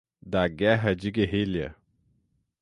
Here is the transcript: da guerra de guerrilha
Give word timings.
da 0.23 0.47
guerra 0.47 0.95
de 0.95 1.11
guerrilha 1.11 1.75